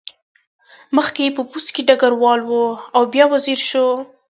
[0.97, 2.51] مخکې یې په پوځ کې ډګروال و
[2.95, 3.87] او بیا وزیر شو.